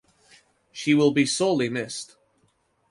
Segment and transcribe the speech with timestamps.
[0.71, 2.15] She will be sorely missed.